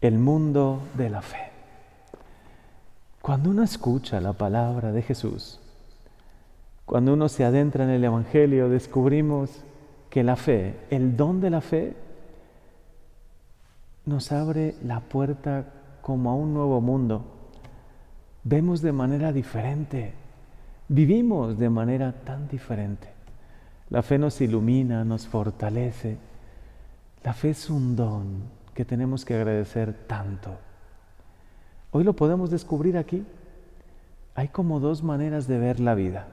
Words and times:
el 0.00 0.18
mundo 0.18 0.80
de 0.96 1.10
la 1.10 1.22
fe. 1.22 1.50
Cuando 3.20 3.50
uno 3.50 3.62
escucha 3.62 4.20
la 4.20 4.32
palabra 4.32 4.92
de 4.92 5.02
Jesús, 5.02 5.60
cuando 6.84 7.12
uno 7.12 7.28
se 7.28 7.44
adentra 7.44 7.84
en 7.84 7.90
el 7.90 8.04
Evangelio, 8.04 8.68
descubrimos 8.68 9.64
que 10.08 10.22
la 10.22 10.36
fe, 10.36 10.78
el 10.90 11.16
don 11.16 11.40
de 11.40 11.50
la 11.50 11.60
fe, 11.60 11.96
nos 14.06 14.32
abre 14.32 14.76
la 14.82 15.00
puerta 15.00 15.66
como 16.00 16.30
a 16.30 16.34
un 16.34 16.54
nuevo 16.54 16.80
mundo. 16.80 17.24
Vemos 18.44 18.80
de 18.80 18.92
manera 18.92 19.32
diferente, 19.32 20.14
vivimos 20.88 21.58
de 21.58 21.68
manera 21.68 22.12
tan 22.12 22.48
diferente. 22.48 23.08
La 23.90 24.02
fe 24.02 24.16
nos 24.16 24.40
ilumina, 24.40 25.04
nos 25.04 25.26
fortalece. 25.26 26.16
La 27.24 27.34
fe 27.34 27.50
es 27.50 27.68
un 27.68 27.96
don 27.96 28.57
que 28.78 28.84
tenemos 28.84 29.24
que 29.24 29.34
agradecer 29.34 29.92
tanto. 29.92 30.56
Hoy 31.90 32.04
lo 32.04 32.12
podemos 32.12 32.48
descubrir 32.48 32.96
aquí. 32.96 33.26
Hay 34.36 34.46
como 34.46 34.78
dos 34.78 35.02
maneras 35.02 35.48
de 35.48 35.58
ver 35.58 35.80
la 35.80 35.96
vida. 35.96 36.28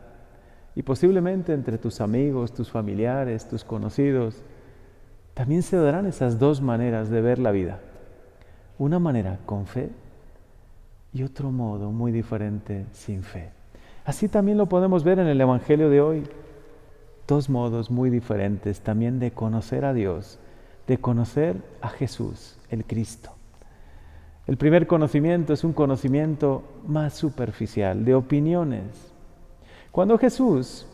Y 0.75 0.83
posiblemente 0.83 1.53
entre 1.53 1.79
tus 1.79 2.01
amigos, 2.01 2.53
tus 2.53 2.69
familiares, 2.69 3.49
tus 3.49 3.63
conocidos, 3.63 4.43
también 5.33 5.63
se 5.63 5.75
darán 5.77 6.05
esas 6.05 6.37
dos 6.37 6.61
maneras 6.61 7.09
de 7.09 7.19
ver 7.19 7.39
la 7.39 7.49
vida. 7.49 7.79
Una 8.77 8.99
manera 8.99 9.39
con 9.47 9.65
fe 9.65 9.89
y 11.13 11.23
otro 11.23 11.49
modo 11.49 11.89
muy 11.89 12.11
diferente 12.11 12.85
sin 12.91 13.23
fe. 13.23 13.49
Así 14.05 14.27
también 14.27 14.59
lo 14.59 14.67
podemos 14.67 15.03
ver 15.03 15.17
en 15.17 15.25
el 15.25 15.41
Evangelio 15.41 15.89
de 15.89 15.99
hoy. 15.99 16.23
Dos 17.27 17.49
modos 17.49 17.89
muy 17.89 18.11
diferentes 18.11 18.81
también 18.81 19.17
de 19.17 19.31
conocer 19.31 19.83
a 19.83 19.95
Dios, 19.95 20.37
de 20.87 20.97
conocer 20.97 21.61
a 21.81 21.89
Jesús, 21.89 22.57
el 22.69 22.85
Cristo. 22.85 23.31
El 24.47 24.57
primer 24.57 24.85
conocimiento 24.85 25.53
es 25.53 25.63
un 25.63 25.73
conocimiento 25.73 26.63
más 26.85 27.13
superficial, 27.13 28.05
de 28.05 28.13
opiniones, 28.13 29.11
cuando 29.91 30.17
Jesús 30.17 30.85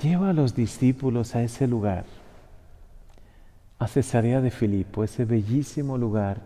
lleva 0.00 0.28
a 0.28 0.32
los 0.34 0.54
discípulos 0.54 1.34
a 1.34 1.42
ese 1.42 1.66
lugar, 1.66 2.04
a 3.78 3.88
Cesarea 3.88 4.40
de 4.42 4.50
Filipo, 4.50 5.02
ese 5.02 5.24
bellísimo 5.24 5.96
lugar 5.96 6.42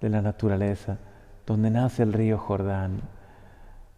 de 0.00 0.10
la 0.10 0.20
naturaleza, 0.20 0.98
donde 1.46 1.70
nace 1.70 2.02
el 2.02 2.12
río 2.12 2.36
Jordán, 2.36 3.00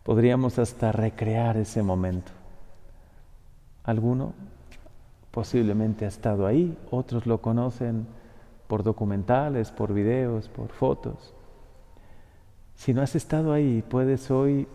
podríamos 0.05 0.59
hasta 0.59 0.93
recrear 0.93 1.56
ese 1.56 1.83
momento. 1.83 2.31
Alguno 3.83 4.33
posiblemente 5.31 6.05
ha 6.05 6.09
estado 6.09 6.47
ahí, 6.47 6.77
otros 6.91 7.27
lo 7.27 7.41
conocen 7.41 8.06
por 8.67 8.83
documentales, 8.83 9.70
por 9.70 9.92
videos, 9.92 10.48
por 10.48 10.69
fotos. 10.70 11.34
Si 12.75 12.95
no 12.95 13.03
has 13.03 13.14
estado 13.14 13.53
ahí, 13.53 13.84
puedes 13.89 14.31
hoy 14.31 14.67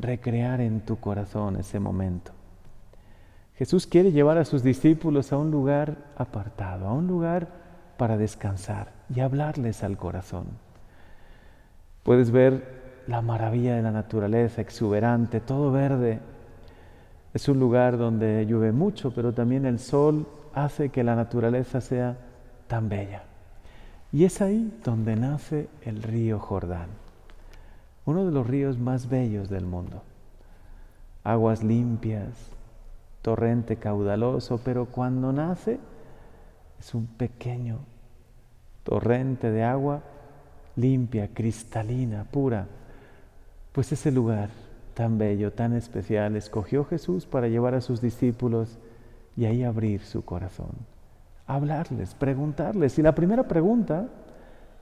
recrear 0.00 0.60
en 0.60 0.80
tu 0.80 0.96
corazón 0.96 1.56
ese 1.56 1.80
momento. 1.80 2.32
Jesús 3.56 3.86
quiere 3.86 4.10
llevar 4.10 4.38
a 4.38 4.44
sus 4.44 4.62
discípulos 4.62 5.32
a 5.32 5.38
un 5.38 5.50
lugar 5.50 5.96
apartado, 6.16 6.88
a 6.88 6.92
un 6.92 7.06
lugar 7.06 7.48
para 7.96 8.16
descansar 8.16 8.92
y 9.14 9.20
hablarles 9.20 9.84
al 9.84 9.96
corazón. 9.96 10.46
Puedes 12.02 12.30
ver 12.32 13.02
la 13.06 13.22
maravilla 13.22 13.76
de 13.76 13.82
la 13.82 13.92
naturaleza 13.92 14.60
exuberante, 14.60 15.40
todo 15.40 15.70
verde. 15.70 16.20
Es 17.34 17.48
un 17.48 17.58
lugar 17.58 17.98
donde 17.98 18.46
llueve 18.46 18.72
mucho, 18.72 19.12
pero 19.12 19.34
también 19.34 19.66
el 19.66 19.78
sol 19.78 20.26
hace 20.54 20.88
que 20.88 21.04
la 21.04 21.16
naturaleza 21.16 21.80
sea 21.80 22.16
tan 22.68 22.88
bella. 22.88 23.24
Y 24.12 24.24
es 24.24 24.40
ahí 24.40 24.72
donde 24.84 25.16
nace 25.16 25.68
el 25.82 26.02
río 26.02 26.38
Jordán 26.38 27.04
uno 28.06 28.26
de 28.26 28.32
los 28.32 28.46
ríos 28.46 28.78
más 28.78 29.08
bellos 29.08 29.48
del 29.48 29.64
mundo. 29.64 30.02
Aguas 31.22 31.62
limpias, 31.62 32.28
torrente 33.22 33.76
caudaloso, 33.76 34.60
pero 34.62 34.86
cuando 34.86 35.32
nace 35.32 35.78
es 36.78 36.94
un 36.94 37.06
pequeño 37.06 37.78
torrente 38.82 39.50
de 39.50 39.64
agua 39.64 40.02
limpia, 40.76 41.28
cristalina, 41.32 42.24
pura. 42.24 42.66
Pues 43.72 43.90
ese 43.92 44.12
lugar 44.12 44.50
tan 44.94 45.18
bello, 45.18 45.52
tan 45.52 45.72
especial, 45.72 46.36
escogió 46.36 46.84
Jesús 46.84 47.26
para 47.26 47.48
llevar 47.48 47.74
a 47.74 47.80
sus 47.80 48.00
discípulos 48.00 48.78
y 49.36 49.44
ahí 49.44 49.64
abrir 49.64 50.02
su 50.02 50.24
corazón, 50.24 50.72
hablarles, 51.46 52.14
preguntarles. 52.14 52.98
Y 52.98 53.02
la 53.02 53.14
primera 53.14 53.46
pregunta 53.48 54.08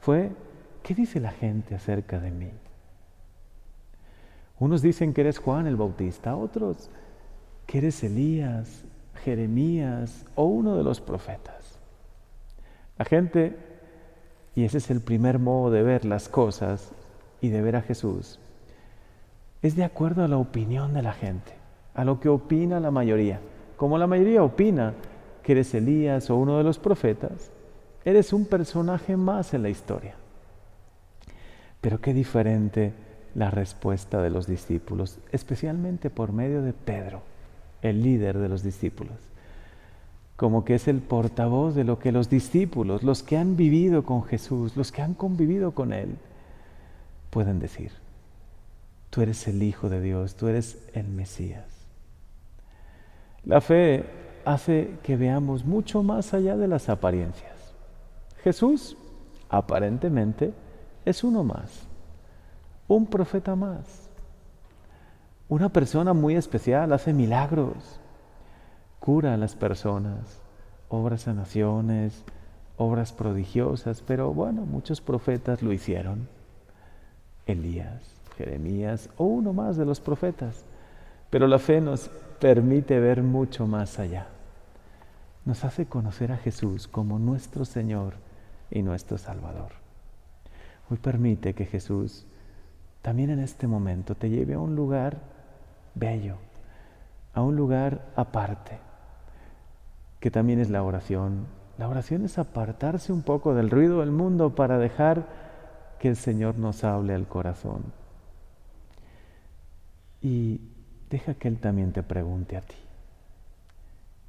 fue, 0.01 0.31
¿qué 0.83 0.95
dice 0.95 1.19
la 1.19 1.33
gente 1.33 1.75
acerca 1.75 2.21
de 2.21 2.31
mí? 2.31 2.51
Unos 4.59 4.83
dicen 4.83 5.13
que 5.13 5.23
eres 5.23 5.39
Juan 5.39 5.67
el 5.67 5.77
Bautista, 5.77 6.37
otros 6.37 6.91
que 7.67 7.79
eres 7.79 8.05
Elías, 8.05 8.85
Jeremías 9.25 10.27
o 10.35 10.45
uno 10.45 10.77
de 10.77 10.85
los 10.85 11.01
profetas. 11.01 11.79
La 12.99 13.05
gente, 13.05 13.57
y 14.55 14.65
ese 14.65 14.79
es 14.79 14.91
el 14.91 15.01
primer 15.01 15.39
modo 15.39 15.71
de 15.71 15.83
ver 15.83 16.05
las 16.05 16.29
cosas 16.29 16.93
y 17.41 17.49
de 17.49 17.63
ver 17.63 17.77
a 17.77 17.83
Jesús, 17.83 18.39
es 19.63 19.77
de 19.77 19.85
acuerdo 19.85 20.25
a 20.25 20.29
la 20.29 20.39
opinión 20.39 20.93
de 20.93 21.03
la 21.03 21.13
gente, 21.13 21.53
a 21.95 22.05
lo 22.05 22.19
que 22.19 22.29
opina 22.29 22.81
la 22.81 22.91
mayoría. 22.91 23.41
Como 23.77 23.97
la 23.97 24.09
mayoría 24.09 24.43
opina 24.43 24.95
que 25.43 25.53
eres 25.53 25.73
Elías 25.75 26.29
o 26.31 26.37
uno 26.37 26.59
de 26.59 26.65
los 26.65 26.79
profetas, 26.79 27.51
eres 28.05 28.33
un 28.33 28.47
personaje 28.47 29.17
más 29.17 29.55
en 29.55 29.63
la 29.63 29.69
historia. 29.69 30.15
Pero 31.81 32.01
qué 32.01 32.13
diferente 32.13 32.93
la 33.35 33.51
respuesta 33.51 34.21
de 34.21 34.31
los 34.31 34.47
discípulos, 34.47 35.19
especialmente 35.31 36.11
por 36.11 36.33
medio 36.33 36.63
de 36.63 36.73
Pedro, 36.73 37.23
el 37.83 38.03
líder 38.03 38.39
de 38.39 38.49
los 38.49 38.63
discípulos, 38.63 39.17
como 40.37 40.65
que 40.65 40.75
es 40.75 40.89
el 40.89 41.01
portavoz 41.01 41.75
de 41.75 41.85
lo 41.85 41.99
que 41.99 42.13
los 42.13 42.29
discípulos, 42.29 43.03
los 43.03 43.23
que 43.23 43.37
han 43.37 43.57
vivido 43.57 44.05
con 44.05 44.25
Jesús, 44.25 44.77
los 44.77 44.93
que 44.93 45.03
han 45.03 45.15
convivido 45.15 45.73
con 45.73 45.93
Él, 45.93 46.17
pueden 47.31 47.59
decir. 47.59 48.02
Tú 49.13 49.23
eres 49.23 49.47
el 49.47 49.63
Hijo 49.63 49.89
de 49.89 50.01
Dios, 50.01 50.35
tú 50.35 50.49
eres 50.49 50.89
el 50.95 51.07
Mesías. 51.07 51.87
La 53.45 53.61
fe 53.61 54.05
hace 54.45 54.99
que 55.05 55.17
veamos 55.17 55.65
mucho 55.65 56.03
más 56.03 56.35
allá 56.35 56.57
de 56.57 56.67
las 56.67 56.89
apariencias. 56.89 57.75
Jesús, 58.43 58.97
aparentemente, 59.49 60.53
es 61.05 61.23
uno 61.23 61.45
más 61.45 61.87
un 62.95 63.07
profeta 63.07 63.57
más. 63.57 64.11
Una 65.49 65.69
persona 65.69 66.13
muy 66.13 66.37
especial, 66.37 66.93
hace 66.93 67.13
milagros, 67.13 68.01
cura 69.01 69.35
a 69.35 69.37
las 69.37 69.55
personas, 69.55 70.41
obras 70.89 71.23
sanaciones, 71.23 72.25
obras 72.77 73.13
prodigiosas, 73.13 74.03
pero 74.07 74.33
bueno, 74.33 74.63
muchos 74.63 75.01
profetas 75.01 75.63
lo 75.63 75.73
hicieron. 75.73 76.29
Elías, 77.47 78.12
Jeremías 78.37 79.09
o 79.17 79.25
uno 79.25 79.53
más 79.53 79.77
de 79.77 79.85
los 79.85 80.01
profetas. 80.01 80.65
Pero 81.31 81.47
la 81.47 81.59
fe 81.59 81.81
nos 81.81 82.09
permite 82.41 82.99
ver 83.01 83.23
mucho 83.23 83.67
más 83.67 83.99
allá. 83.99 84.27
Nos 85.45 85.65
hace 85.65 85.87
conocer 85.87 86.33
a 86.33 86.37
Jesús 86.37 86.89
como 86.89 87.19
nuestro 87.19 87.65
Señor 87.65 88.15
y 88.71 88.83
nuestro 88.83 89.19
Salvador. 89.19 89.73
Hoy 90.91 90.99
permite 90.99 91.55
que 91.55 91.67
Jesús 91.67 92.27
también 93.01 93.31
en 93.31 93.41
este 93.41 93.67
momento 93.67 94.15
te 94.15 94.31
lleve 94.31 94.55
a 94.55 94.61
un 94.61 94.77
lugar 94.77 95.19
bello, 95.95 96.37
a 97.35 97.43
un 97.43 97.57
lugar 97.57 98.13
aparte, 98.15 98.79
que 100.21 100.31
también 100.31 100.61
es 100.61 100.71
la 100.71 100.83
oración. 100.83 101.47
La 101.79 101.89
oración 101.89 102.25
es 102.25 102.39
apartarse 102.39 103.13
un 103.13 103.23
poco 103.23 103.55
del 103.55 103.71
ruido 103.71 104.01
del 104.01 104.13
mundo 104.13 104.55
para 104.55 104.79
dejar 104.79 105.27
que 105.99 106.09
el 106.09 106.17
Señor 106.17 106.59
nos 106.59 106.85
hable 106.85 107.15
al 107.15 107.27
corazón. 107.27 108.02
Y 110.23 110.61
deja 111.11 111.35
que 111.35 111.49
Él 111.49 111.59
también 111.59 111.93
te 111.93 112.03
pregunte 112.03 112.57
a 112.57 112.63
ti. 112.63 112.77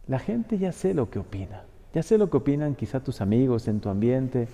La 0.07 0.19
gente 0.19 0.57
ya 0.57 0.71
sé 0.71 0.93
lo 0.93 1.09
que 1.09 1.19
opina, 1.19 1.63
ya 1.93 2.03
sé 2.03 2.17
lo 2.17 2.29
que 2.29 2.37
opinan 2.37 2.75
quizá 2.75 2.99
tus 2.99 3.21
amigos 3.21 3.67
en 3.67 3.79
tu 3.79 3.89
ambiente, 3.89 4.47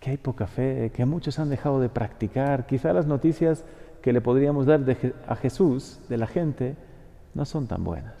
que 0.00 0.10
hay 0.10 0.16
poca 0.16 0.46
fe, 0.46 0.90
que 0.94 1.04
muchos 1.04 1.38
han 1.38 1.50
dejado 1.50 1.80
de 1.80 1.88
practicar. 1.88 2.66
Quizá 2.66 2.92
las 2.92 3.06
noticias 3.06 3.64
que 4.00 4.12
le 4.12 4.20
podríamos 4.20 4.66
dar 4.66 4.84
a 5.26 5.36
Jesús, 5.36 6.00
de 6.08 6.16
la 6.16 6.26
gente, 6.26 6.76
no 7.34 7.44
son 7.44 7.66
tan 7.66 7.84
buenas. 7.84 8.14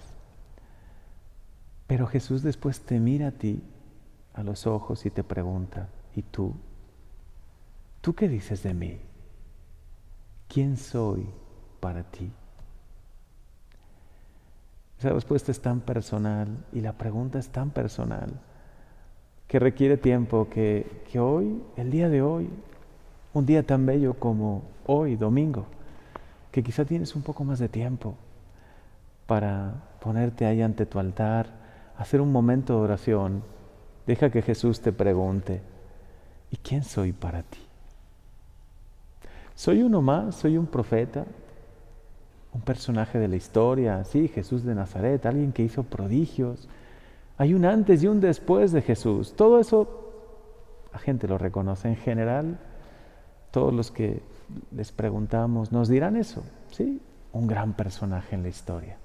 Pero 1.86 2.06
Jesús 2.06 2.42
después 2.42 2.80
te 2.80 3.00
mira 3.00 3.28
a 3.28 3.32
ti 3.32 3.62
a 4.34 4.42
los 4.42 4.66
ojos 4.66 5.06
y 5.06 5.10
te 5.10 5.24
pregunta, 5.24 5.88
¿y 6.14 6.22
tú? 6.22 6.54
¿Tú 8.00 8.14
qué 8.14 8.28
dices 8.28 8.62
de 8.62 8.74
mí? 8.74 8.98
¿Quién 10.48 10.76
soy 10.76 11.26
para 11.80 12.02
ti? 12.02 12.30
Esa 14.98 15.10
respuesta 15.10 15.52
es 15.52 15.60
tan 15.60 15.80
personal 15.80 16.48
y 16.72 16.80
la 16.80 16.92
pregunta 16.92 17.38
es 17.38 17.48
tan 17.48 17.70
personal 17.70 18.30
que 19.46 19.58
requiere 19.58 19.96
tiempo, 19.96 20.48
que, 20.50 21.02
que 21.10 21.20
hoy, 21.20 21.62
el 21.76 21.90
día 21.90 22.08
de 22.08 22.20
hoy, 22.20 22.50
un 23.32 23.46
día 23.46 23.64
tan 23.64 23.86
bello 23.86 24.14
como 24.14 24.62
hoy, 24.86 25.16
domingo, 25.16 25.66
que 26.50 26.62
quizá 26.62 26.84
tienes 26.84 27.14
un 27.14 27.22
poco 27.22 27.44
más 27.44 27.58
de 27.58 27.68
tiempo 27.68 28.16
para 29.26 29.74
ponerte 30.00 30.46
ahí 30.46 30.62
ante 30.62 30.86
tu 30.86 30.98
altar, 30.98 31.46
hacer 31.96 32.20
un 32.20 32.32
momento 32.32 32.74
de 32.74 32.80
oración, 32.80 33.42
deja 34.06 34.30
que 34.30 34.42
Jesús 34.42 34.80
te 34.80 34.92
pregunte, 34.92 35.62
¿y 36.50 36.56
quién 36.56 36.82
soy 36.82 37.12
para 37.12 37.42
ti? 37.42 37.60
¿Soy 39.54 39.82
uno 39.82 40.00
más? 40.00 40.36
¿Soy 40.36 40.56
un 40.56 40.66
profeta? 40.66 41.26
¿Un 42.52 42.60
personaje 42.62 43.18
de 43.18 43.28
la 43.28 43.36
historia? 43.36 44.04
Sí, 44.04 44.28
Jesús 44.28 44.64
de 44.64 44.74
Nazaret, 44.74 45.24
alguien 45.26 45.52
que 45.52 45.62
hizo 45.62 45.82
prodigios. 45.84 46.68
Hay 47.36 47.54
un 47.54 47.64
antes 47.64 48.02
y 48.02 48.08
un 48.08 48.20
después 48.20 48.72
de 48.72 48.82
Jesús. 48.82 49.34
Todo 49.36 49.60
eso 49.60 50.08
la 50.92 50.98
gente 50.98 51.28
lo 51.28 51.38
reconoce 51.38 51.88
en 51.88 51.96
general. 51.96 52.58
Todos 53.50 53.72
los 53.72 53.90
que 53.90 54.22
les 54.74 54.92
preguntamos 54.92 55.72
nos 55.72 55.88
dirán 55.88 56.16
eso. 56.16 56.42
Sí, 56.70 57.00
un 57.32 57.46
gran 57.46 57.74
personaje 57.74 58.34
en 58.34 58.42
la 58.42 58.48
historia. 58.48 58.96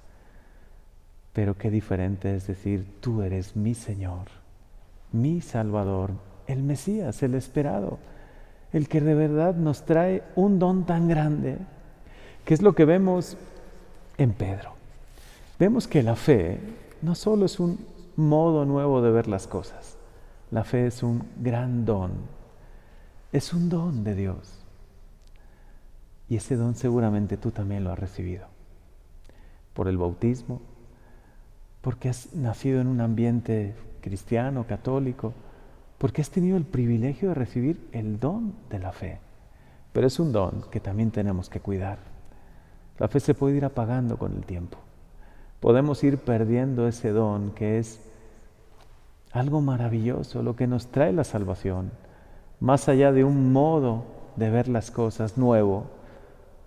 Pero 1.32 1.56
qué 1.56 1.70
diferente 1.70 2.34
es 2.34 2.46
decir, 2.46 2.86
tú 3.00 3.22
eres 3.22 3.56
mi 3.56 3.74
Señor, 3.74 4.26
mi 5.12 5.40
Salvador, 5.40 6.12
el 6.46 6.62
Mesías, 6.62 7.22
el 7.22 7.34
esperado, 7.34 7.98
el 8.72 8.88
que 8.88 9.00
de 9.00 9.14
verdad 9.14 9.54
nos 9.54 9.84
trae 9.84 10.22
un 10.36 10.58
don 10.58 10.84
tan 10.84 11.08
grande, 11.08 11.58
que 12.44 12.54
es 12.54 12.62
lo 12.62 12.74
que 12.74 12.84
vemos 12.84 13.36
en 14.18 14.32
Pedro. 14.32 14.74
Vemos 15.58 15.88
que 15.88 16.02
la 16.02 16.16
fe 16.16 16.58
no 17.02 17.14
solo 17.14 17.46
es 17.46 17.60
un 17.60 17.78
modo 18.16 18.64
nuevo 18.64 19.02
de 19.02 19.10
ver 19.10 19.28
las 19.28 19.46
cosas, 19.46 19.96
la 20.50 20.64
fe 20.64 20.86
es 20.86 21.02
un 21.02 21.26
gran 21.40 21.84
don, 21.84 22.12
es 23.32 23.52
un 23.52 23.68
don 23.68 24.04
de 24.04 24.14
Dios. 24.14 24.60
Y 26.28 26.36
ese 26.36 26.56
don 26.56 26.74
seguramente 26.74 27.36
tú 27.36 27.50
también 27.50 27.84
lo 27.84 27.92
has 27.92 27.98
recibido 27.98 28.46
por 29.74 29.88
el 29.88 29.98
bautismo, 29.98 30.60
porque 31.80 32.08
has 32.08 32.32
nacido 32.34 32.80
en 32.80 32.86
un 32.86 33.00
ambiente 33.00 33.74
cristiano, 34.00 34.66
católico, 34.66 35.34
porque 35.98 36.22
has 36.22 36.30
tenido 36.30 36.56
el 36.56 36.64
privilegio 36.64 37.30
de 37.30 37.34
recibir 37.34 37.88
el 37.92 38.20
don 38.20 38.54
de 38.70 38.78
la 38.78 38.92
fe. 38.92 39.18
Pero 39.92 40.06
es 40.06 40.18
un 40.18 40.32
don 40.32 40.64
que 40.70 40.80
también 40.80 41.10
tenemos 41.10 41.48
que 41.48 41.60
cuidar. 41.60 42.13
La 42.98 43.08
fe 43.08 43.20
se 43.20 43.34
puede 43.34 43.56
ir 43.56 43.64
apagando 43.64 44.18
con 44.18 44.34
el 44.34 44.44
tiempo. 44.44 44.78
Podemos 45.60 46.02
ir 46.04 46.18
perdiendo 46.18 46.86
ese 46.86 47.10
don 47.10 47.50
que 47.52 47.78
es 47.78 48.00
algo 49.32 49.60
maravilloso, 49.60 50.42
lo 50.42 50.56
que 50.56 50.66
nos 50.66 50.88
trae 50.88 51.12
la 51.12 51.24
salvación, 51.24 51.90
más 52.60 52.88
allá 52.88 53.12
de 53.12 53.24
un 53.24 53.52
modo 53.52 54.04
de 54.36 54.50
ver 54.50 54.68
las 54.68 54.90
cosas 54.90 55.36
nuevo, 55.38 55.86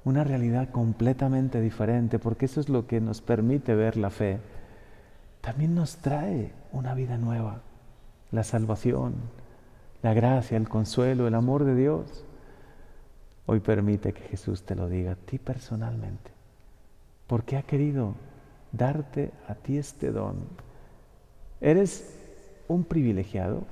una 0.04 0.24
realidad 0.24 0.70
completamente 0.70 1.62
diferente, 1.62 2.20
porque 2.20 2.46
eso 2.46 2.60
es 2.60 2.70
lo 2.70 2.88
que 2.88 3.00
nos 3.00 3.22
permite 3.22 3.76
ver 3.76 3.98
la 3.98 4.10
fe 4.10 4.40
también 5.48 5.76
nos 5.76 5.96
trae 5.96 6.52
una 6.74 6.94
vida 6.94 7.18
nueva, 7.18 7.62
la 8.32 8.44
salvación, 8.44 9.14
la 10.02 10.14
gracia, 10.14 10.58
el 10.58 10.68
consuelo, 10.68 11.26
el 11.26 11.36
amor 11.36 11.64
de 11.64 11.74
Dios. 11.74 12.26
Hoy 13.48 13.62
permite 13.62 14.12
que 14.12 14.24
Jesús 14.24 14.64
te 14.64 14.76
lo 14.76 14.90
diga 14.90 15.14
a 15.14 15.16
ti 15.16 15.40
personalmente, 15.40 16.32
porque 17.28 17.56
ha 17.56 17.64
querido 17.64 18.14
darte 18.74 19.32
a 19.48 19.56
ti 19.56 19.78
este 19.78 20.12
don. 20.12 20.36
¿Eres 21.62 22.14
un 22.68 22.84
privilegiado 22.84 23.64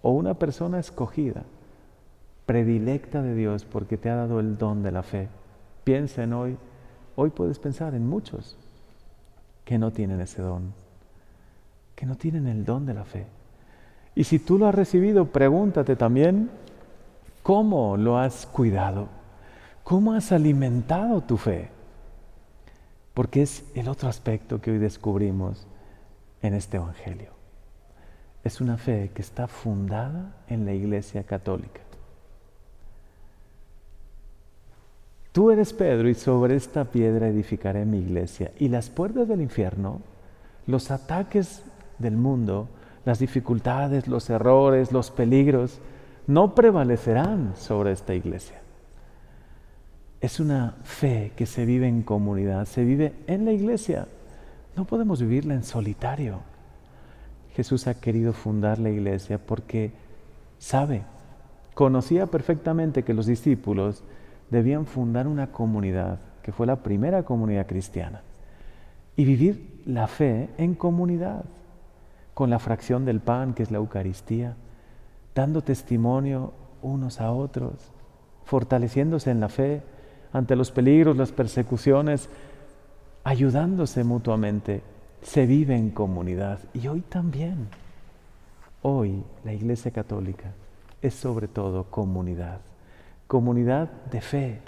o 0.00 0.12
una 0.12 0.32
persona 0.32 0.80
escogida, 0.80 1.44
predilecta 2.46 3.20
de 3.20 3.34
Dios 3.34 3.66
porque 3.66 3.98
te 3.98 4.08
ha 4.08 4.16
dado 4.16 4.40
el 4.40 4.56
don 4.56 4.82
de 4.82 4.92
la 4.92 5.02
fe? 5.02 5.28
Piensa 5.84 6.24
en 6.24 6.32
hoy, 6.32 6.56
hoy 7.16 7.28
puedes 7.28 7.58
pensar 7.58 7.94
en 7.94 8.08
muchos 8.08 8.56
que 9.66 9.78
no 9.78 9.90
tienen 9.90 10.22
ese 10.22 10.40
don, 10.40 10.72
que 11.94 12.06
no 12.06 12.16
tienen 12.16 12.46
el 12.46 12.64
don 12.64 12.86
de 12.86 12.94
la 12.94 13.04
fe. 13.04 13.26
Y 14.14 14.24
si 14.24 14.38
tú 14.38 14.58
lo 14.58 14.66
has 14.66 14.74
recibido, 14.74 15.26
pregúntate 15.26 15.96
también, 15.96 16.48
¿cómo 17.42 17.96
lo 17.96 18.18
has 18.18 18.46
cuidado? 18.46 19.08
¿Cómo 19.84 20.12
has 20.12 20.32
alimentado 20.32 21.20
tu 21.22 21.36
fe? 21.36 21.68
Porque 23.14 23.42
es 23.42 23.64
el 23.74 23.88
otro 23.88 24.08
aspecto 24.08 24.60
que 24.60 24.70
hoy 24.70 24.78
descubrimos 24.78 25.66
en 26.42 26.54
este 26.54 26.76
Evangelio. 26.76 27.30
Es 28.44 28.60
una 28.60 28.76
fe 28.76 29.10
que 29.14 29.22
está 29.22 29.46
fundada 29.46 30.34
en 30.48 30.64
la 30.64 30.72
Iglesia 30.72 31.24
Católica. 31.24 31.80
Tú 35.32 35.50
eres 35.50 35.72
Pedro 35.72 36.08
y 36.08 36.14
sobre 36.14 36.56
esta 36.56 36.86
piedra 36.86 37.28
edificaré 37.28 37.84
mi 37.84 37.98
iglesia. 37.98 38.50
Y 38.58 38.68
las 38.68 38.90
puertas 38.90 39.28
del 39.28 39.40
infierno, 39.40 40.00
los 40.66 40.90
ataques 40.90 41.62
del 41.98 42.16
mundo, 42.16 42.68
las 43.04 43.20
dificultades, 43.20 44.08
los 44.08 44.28
errores, 44.28 44.90
los 44.90 45.10
peligros, 45.12 45.78
no 46.30 46.54
prevalecerán 46.54 47.54
sobre 47.56 47.90
esta 47.90 48.14
iglesia. 48.14 48.60
Es 50.20 50.38
una 50.38 50.76
fe 50.84 51.32
que 51.34 51.44
se 51.44 51.64
vive 51.64 51.88
en 51.88 52.02
comunidad, 52.02 52.66
se 52.66 52.84
vive 52.84 53.14
en 53.26 53.44
la 53.44 53.52
iglesia. 53.52 54.06
No 54.76 54.84
podemos 54.84 55.20
vivirla 55.20 55.54
en 55.54 55.64
solitario. 55.64 56.38
Jesús 57.54 57.88
ha 57.88 58.00
querido 58.00 58.32
fundar 58.32 58.78
la 58.78 58.90
iglesia 58.90 59.38
porque 59.44 59.90
sabe, 60.58 61.02
conocía 61.74 62.26
perfectamente 62.26 63.02
que 63.02 63.14
los 63.14 63.26
discípulos 63.26 64.04
debían 64.50 64.86
fundar 64.86 65.26
una 65.26 65.50
comunidad, 65.50 66.20
que 66.44 66.52
fue 66.52 66.64
la 66.64 66.76
primera 66.76 67.24
comunidad 67.24 67.66
cristiana, 67.66 68.22
y 69.16 69.24
vivir 69.24 69.82
la 69.84 70.06
fe 70.06 70.48
en 70.58 70.76
comunidad, 70.76 71.44
con 72.34 72.50
la 72.50 72.60
fracción 72.60 73.04
del 73.04 73.18
pan, 73.18 73.52
que 73.52 73.64
es 73.64 73.72
la 73.72 73.78
Eucaristía, 73.78 74.54
dando 75.34 75.62
testimonio 75.62 76.52
unos 76.82 77.20
a 77.20 77.32
otros, 77.32 77.74
fortaleciéndose 78.44 79.30
en 79.30 79.40
la 79.40 79.48
fe 79.48 79.82
ante 80.32 80.56
los 80.56 80.70
peligros, 80.70 81.16
las 81.16 81.32
persecuciones, 81.32 82.28
ayudándose 83.24 84.04
mutuamente. 84.04 84.82
Se 85.22 85.46
vive 85.46 85.76
en 85.76 85.90
comunidad 85.90 86.60
y 86.72 86.88
hoy 86.88 87.02
también. 87.02 87.68
Hoy 88.82 89.22
la 89.44 89.52
Iglesia 89.52 89.90
Católica 89.90 90.52
es 91.02 91.14
sobre 91.14 91.48
todo 91.48 91.84
comunidad 91.84 92.60
comunidad 93.30 93.88
de 94.10 94.20
fe, 94.20 94.58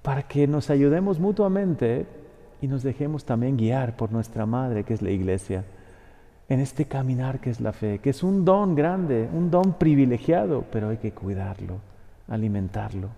para 0.00 0.22
que 0.22 0.46
nos 0.46 0.70
ayudemos 0.70 1.20
mutuamente 1.20 2.06
y 2.62 2.66
nos 2.66 2.82
dejemos 2.82 3.26
también 3.26 3.58
guiar 3.58 3.94
por 3.94 4.10
nuestra 4.10 4.46
Madre, 4.46 4.84
que 4.84 4.94
es 4.94 5.02
la 5.02 5.10
Iglesia, 5.10 5.66
en 6.48 6.60
este 6.60 6.84
caminar 6.86 7.40
que 7.40 7.50
es 7.50 7.60
la 7.60 7.72
fe, 7.72 7.98
que 8.00 8.10
es 8.10 8.22
un 8.22 8.44
don 8.44 8.74
grande, 8.74 9.28
un 9.32 9.50
don 9.50 9.74
privilegiado, 9.74 10.64
pero 10.70 10.90
hay 10.90 10.98
que 10.98 11.12
cuidarlo, 11.12 11.78
alimentarlo, 12.28 13.08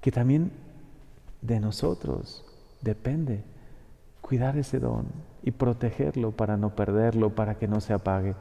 que 0.00 0.10
también 0.10 0.50
de 1.42 1.60
nosotros 1.60 2.44
depende 2.80 3.42
cuidar 4.20 4.56
ese 4.56 4.80
don 4.80 5.06
y 5.42 5.52
protegerlo 5.52 6.32
para 6.32 6.56
no 6.56 6.74
perderlo, 6.74 7.34
para 7.34 7.56
que 7.56 7.68
no 7.68 7.80
se 7.80 7.92
apague. 7.92 8.34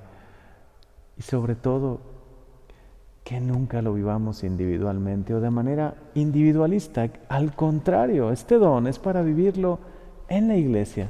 Y 1.18 1.22
sobre 1.22 1.56
todo, 1.56 2.00
que 3.24 3.40
nunca 3.40 3.82
lo 3.82 3.94
vivamos 3.94 4.44
individualmente 4.44 5.34
o 5.34 5.42
de 5.42 5.50
manera 5.50 5.96
individualista. 6.14 7.10
Al 7.28 7.56
contrario, 7.56 8.32
este 8.32 8.56
don 8.56 8.88
es 8.88 9.00
para 9.00 9.24
vivirlo 9.24 9.80
en 10.28 10.48
la 10.48 10.56
iglesia. 10.56 11.10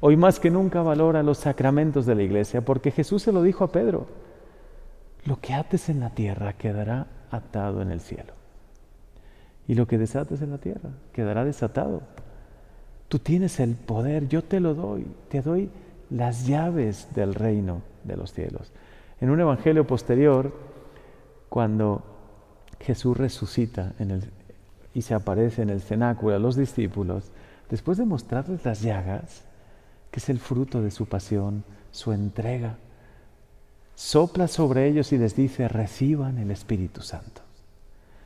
Hoy 0.00 0.16
más 0.16 0.38
que 0.38 0.50
nunca 0.50 0.82
valora 0.82 1.22
los 1.22 1.38
sacramentos 1.38 2.06
de 2.06 2.14
la 2.14 2.22
iglesia, 2.22 2.60
porque 2.60 2.90
Jesús 2.90 3.22
se 3.22 3.32
lo 3.32 3.42
dijo 3.42 3.64
a 3.64 3.72
Pedro, 3.72 4.06
lo 5.24 5.40
que 5.40 5.54
ates 5.54 5.88
en 5.88 6.00
la 6.00 6.10
tierra 6.10 6.52
quedará 6.52 7.08
atado 7.30 7.82
en 7.82 7.90
el 7.90 8.00
cielo. 8.00 8.32
Y 9.66 9.74
lo 9.74 9.86
que 9.86 9.98
desates 9.98 10.40
en 10.40 10.50
la 10.50 10.58
tierra 10.58 10.90
quedará 11.12 11.44
desatado. 11.44 12.02
Tú 13.08 13.18
tienes 13.18 13.58
el 13.60 13.74
poder, 13.74 14.28
yo 14.28 14.42
te 14.42 14.60
lo 14.60 14.74
doy, 14.74 15.06
te 15.28 15.42
doy 15.42 15.70
las 16.10 16.46
llaves 16.46 17.08
del 17.14 17.34
reino 17.34 17.82
de 18.04 18.16
los 18.16 18.32
cielos. 18.32 18.72
En 19.20 19.30
un 19.30 19.40
evangelio 19.40 19.86
posterior, 19.86 20.52
cuando 21.48 22.02
Jesús 22.80 23.16
resucita 23.16 23.92
y 24.94 25.02
se 25.02 25.14
aparece 25.14 25.62
en 25.62 25.70
el 25.70 25.80
cenáculo 25.80 26.36
a 26.36 26.38
los 26.38 26.56
discípulos, 26.56 27.32
después 27.68 27.98
de 27.98 28.04
mostrarles 28.04 28.64
las 28.64 28.80
llagas, 28.80 29.47
que 30.10 30.20
es 30.20 30.28
el 30.28 30.38
fruto 30.38 30.82
de 30.82 30.90
su 30.90 31.06
pasión, 31.06 31.64
su 31.90 32.12
entrega, 32.12 32.76
sopla 33.94 34.48
sobre 34.48 34.86
ellos 34.86 35.12
y 35.12 35.18
les 35.18 35.34
dice, 35.34 35.68
reciban 35.68 36.38
el 36.38 36.50
Espíritu 36.50 37.02
Santo. 37.02 37.42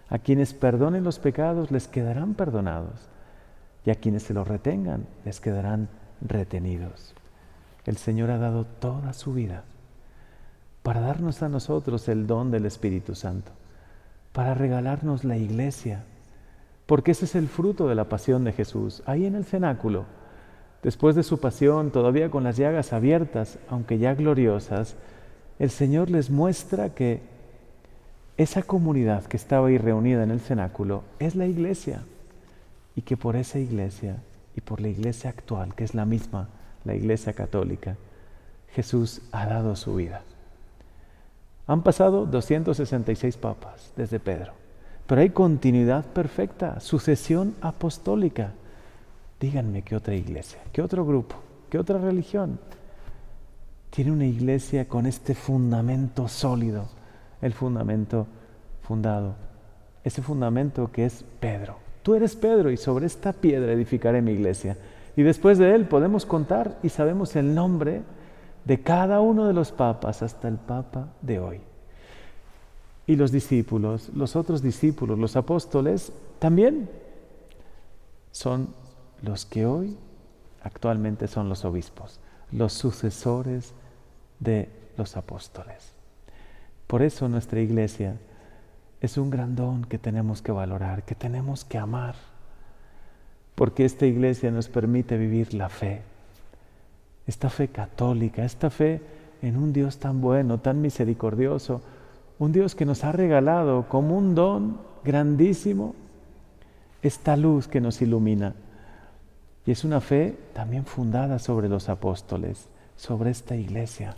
A 0.08 0.18
quienes 0.18 0.52
perdonen 0.52 1.04
los 1.04 1.18
pecados 1.18 1.70
les 1.70 1.88
quedarán 1.88 2.34
perdonados 2.34 3.08
y 3.84 3.90
a 3.90 3.94
quienes 3.94 4.24
se 4.24 4.34
los 4.34 4.46
retengan 4.46 5.06
les 5.24 5.40
quedarán 5.40 5.88
retenidos. 6.20 7.14
El 7.86 7.96
Señor 7.96 8.30
ha 8.30 8.38
dado 8.38 8.64
toda 8.64 9.12
su 9.12 9.32
vida 9.32 9.64
para 10.82 11.00
darnos 11.00 11.42
a 11.42 11.48
nosotros 11.48 12.08
el 12.08 12.26
don 12.26 12.50
del 12.50 12.66
Espíritu 12.66 13.14
Santo, 13.14 13.52
para 14.32 14.54
regalarnos 14.54 15.24
la 15.24 15.36
iglesia, 15.36 16.04
porque 16.86 17.12
ese 17.12 17.24
es 17.24 17.34
el 17.34 17.48
fruto 17.48 17.88
de 17.88 17.94
la 17.94 18.08
pasión 18.08 18.44
de 18.44 18.52
Jesús, 18.52 19.02
ahí 19.06 19.24
en 19.24 19.34
el 19.34 19.44
cenáculo. 19.44 20.04
Después 20.82 21.14
de 21.14 21.22
su 21.22 21.38
pasión, 21.38 21.90
todavía 21.90 22.30
con 22.30 22.42
las 22.42 22.56
llagas 22.56 22.92
abiertas, 22.92 23.58
aunque 23.68 23.98
ya 23.98 24.14
gloriosas, 24.14 24.96
el 25.58 25.70
Señor 25.70 26.10
les 26.10 26.30
muestra 26.30 26.90
que 26.90 27.20
esa 28.36 28.62
comunidad 28.62 29.24
que 29.24 29.36
estaba 29.36 29.68
ahí 29.68 29.78
reunida 29.78 30.24
en 30.24 30.30
el 30.30 30.40
cenáculo 30.40 31.04
es 31.18 31.36
la 31.36 31.46
iglesia 31.46 32.02
y 32.96 33.02
que 33.02 33.16
por 33.16 33.36
esa 33.36 33.58
iglesia 33.58 34.16
y 34.56 34.60
por 34.60 34.80
la 34.80 34.88
iglesia 34.88 35.30
actual, 35.30 35.74
que 35.74 35.84
es 35.84 35.94
la 35.94 36.04
misma, 36.04 36.48
la 36.84 36.94
iglesia 36.94 37.32
católica, 37.32 37.96
Jesús 38.74 39.22
ha 39.32 39.46
dado 39.46 39.76
su 39.76 39.94
vida. 39.94 40.22
Han 41.66 41.82
pasado 41.82 42.26
266 42.26 43.36
papas 43.36 43.92
desde 43.96 44.18
Pedro, 44.18 44.52
pero 45.06 45.20
hay 45.20 45.30
continuidad 45.30 46.04
perfecta, 46.06 46.80
sucesión 46.80 47.54
apostólica. 47.60 48.52
Díganme 49.42 49.82
qué 49.82 49.96
otra 49.96 50.14
iglesia, 50.14 50.60
qué 50.72 50.80
otro 50.82 51.04
grupo, 51.04 51.34
qué 51.68 51.76
otra 51.76 51.98
religión 51.98 52.60
tiene 53.90 54.12
una 54.12 54.24
iglesia 54.24 54.86
con 54.86 55.04
este 55.04 55.34
fundamento 55.34 56.28
sólido, 56.28 56.88
el 57.40 57.52
fundamento 57.52 58.28
fundado, 58.82 59.34
ese 60.04 60.22
fundamento 60.22 60.92
que 60.92 61.06
es 61.06 61.24
Pedro. 61.40 61.78
Tú 62.04 62.14
eres 62.14 62.36
Pedro 62.36 62.70
y 62.70 62.76
sobre 62.76 63.06
esta 63.06 63.32
piedra 63.32 63.72
edificaré 63.72 64.22
mi 64.22 64.30
iglesia. 64.30 64.78
Y 65.16 65.22
después 65.22 65.58
de 65.58 65.74
él 65.74 65.88
podemos 65.88 66.24
contar 66.24 66.78
y 66.84 66.88
sabemos 66.90 67.34
el 67.34 67.52
nombre 67.52 68.02
de 68.64 68.80
cada 68.80 69.20
uno 69.20 69.48
de 69.48 69.54
los 69.54 69.72
papas 69.72 70.22
hasta 70.22 70.46
el 70.46 70.56
papa 70.56 71.08
de 71.20 71.40
hoy. 71.40 71.60
Y 73.08 73.16
los 73.16 73.32
discípulos, 73.32 74.08
los 74.14 74.36
otros 74.36 74.62
discípulos, 74.62 75.18
los 75.18 75.34
apóstoles, 75.34 76.12
también 76.38 76.88
son 78.30 78.68
los 79.22 79.46
que 79.46 79.66
hoy 79.66 79.96
actualmente 80.62 81.28
son 81.28 81.48
los 81.48 81.64
obispos, 81.64 82.20
los 82.50 82.72
sucesores 82.72 83.72
de 84.40 84.68
los 84.96 85.16
apóstoles. 85.16 85.92
Por 86.86 87.02
eso 87.02 87.28
nuestra 87.28 87.60
iglesia 87.60 88.16
es 89.00 89.16
un 89.16 89.30
gran 89.30 89.56
don 89.56 89.84
que 89.84 89.98
tenemos 89.98 90.42
que 90.42 90.52
valorar, 90.52 91.04
que 91.04 91.14
tenemos 91.14 91.64
que 91.64 91.78
amar, 91.78 92.14
porque 93.54 93.84
esta 93.84 94.06
iglesia 94.06 94.50
nos 94.50 94.68
permite 94.68 95.16
vivir 95.16 95.54
la 95.54 95.68
fe, 95.68 96.02
esta 97.26 97.48
fe 97.48 97.68
católica, 97.68 98.44
esta 98.44 98.70
fe 98.70 99.00
en 99.42 99.56
un 99.56 99.72
Dios 99.72 99.98
tan 99.98 100.20
bueno, 100.20 100.58
tan 100.58 100.80
misericordioso, 100.80 101.82
un 102.38 102.52
Dios 102.52 102.74
que 102.74 102.84
nos 102.84 103.04
ha 103.04 103.12
regalado 103.12 103.88
como 103.88 104.16
un 104.16 104.34
don 104.34 104.80
grandísimo 105.04 105.94
esta 107.02 107.36
luz 107.36 107.68
que 107.68 107.80
nos 107.80 108.00
ilumina. 108.02 108.54
Y 109.66 109.70
es 109.70 109.84
una 109.84 110.00
fe 110.00 110.36
también 110.54 110.84
fundada 110.84 111.38
sobre 111.38 111.68
los 111.68 111.88
apóstoles, 111.88 112.68
sobre 112.96 113.30
esta 113.30 113.56
iglesia. 113.56 114.16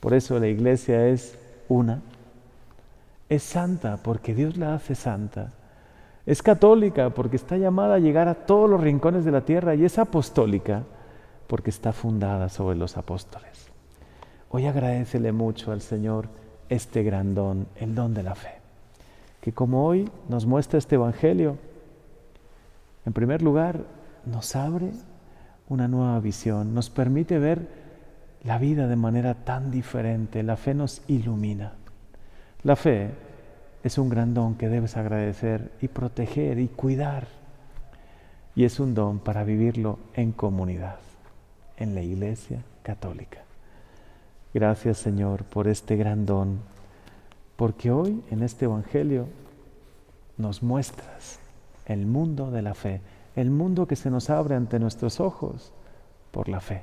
Por 0.00 0.14
eso 0.14 0.38
la 0.38 0.48
iglesia 0.48 1.08
es 1.08 1.38
una. 1.68 2.02
Es 3.28 3.42
santa 3.42 3.98
porque 4.02 4.34
Dios 4.34 4.56
la 4.56 4.74
hace 4.74 4.94
santa. 4.94 5.52
Es 6.26 6.42
católica 6.42 7.10
porque 7.10 7.36
está 7.36 7.56
llamada 7.56 7.94
a 7.94 8.00
llegar 8.00 8.28
a 8.28 8.34
todos 8.34 8.68
los 8.68 8.80
rincones 8.80 9.24
de 9.24 9.32
la 9.32 9.44
tierra 9.44 9.74
y 9.74 9.84
es 9.84 9.98
apostólica 9.98 10.82
porque 11.46 11.70
está 11.70 11.92
fundada 11.92 12.48
sobre 12.48 12.76
los 12.76 12.96
apóstoles. 12.96 13.70
Hoy 14.50 14.66
agradecele 14.66 15.32
mucho 15.32 15.72
al 15.72 15.80
Señor 15.80 16.28
este 16.68 17.02
gran 17.02 17.34
don, 17.34 17.66
el 17.76 17.94
don 17.94 18.14
de 18.14 18.22
la 18.22 18.34
fe, 18.34 18.60
que 19.40 19.52
como 19.52 19.86
hoy 19.86 20.10
nos 20.28 20.46
muestra 20.46 20.78
este 20.78 20.94
Evangelio, 20.94 21.56
en 23.04 23.12
primer 23.12 23.42
lugar 23.42 23.80
nos 24.26 24.56
abre 24.56 24.92
una 25.68 25.88
nueva 25.88 26.18
visión, 26.20 26.74
nos 26.74 26.90
permite 26.90 27.38
ver 27.38 27.68
la 28.44 28.58
vida 28.58 28.88
de 28.88 28.96
manera 28.96 29.34
tan 29.34 29.70
diferente, 29.70 30.42
la 30.42 30.56
fe 30.56 30.74
nos 30.74 31.02
ilumina. 31.08 31.74
La 32.62 32.76
fe 32.76 33.10
es 33.82 33.98
un 33.98 34.08
gran 34.08 34.34
don 34.34 34.56
que 34.56 34.68
debes 34.68 34.96
agradecer 34.96 35.72
y 35.80 35.88
proteger 35.88 36.58
y 36.58 36.68
cuidar. 36.68 37.26
Y 38.54 38.64
es 38.64 38.80
un 38.80 38.94
don 38.94 39.18
para 39.18 39.44
vivirlo 39.44 39.98
en 40.14 40.32
comunidad 40.32 40.98
en 41.76 41.94
la 41.94 42.02
Iglesia 42.02 42.62
Católica. 42.82 43.38
Gracias 44.54 44.98
Señor 44.98 45.44
por 45.44 45.66
este 45.66 45.96
gran 45.96 46.26
don, 46.26 46.60
porque 47.56 47.90
hoy 47.90 48.22
en 48.30 48.42
este 48.42 48.66
Evangelio 48.66 49.26
nos 50.36 50.62
muestras 50.62 51.38
el 51.86 52.06
mundo 52.06 52.50
de 52.50 52.62
la 52.62 52.74
fe, 52.74 53.00
el 53.36 53.50
mundo 53.50 53.86
que 53.86 53.96
se 53.96 54.10
nos 54.10 54.30
abre 54.30 54.54
ante 54.54 54.78
nuestros 54.78 55.20
ojos 55.20 55.72
por 56.30 56.48
la 56.48 56.60
fe, 56.60 56.82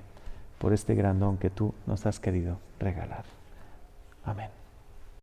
por 0.58 0.74
este 0.74 0.96
gran 0.96 1.20
don 1.20 1.38
que 1.38 1.50
tú 1.50 1.74
nos 1.86 2.06
has 2.06 2.20
querido 2.20 2.58
regalar. 2.80 3.26
Amén. 4.24 4.59